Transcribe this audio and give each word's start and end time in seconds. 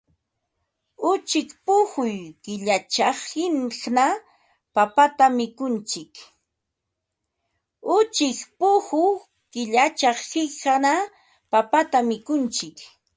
Uchik 1.09 1.49
puquy 1.65 2.15
killachaq 2.43 3.17
qiqna 3.31 4.07
papatam 11.53 12.05
mikuntsik. 12.09 12.77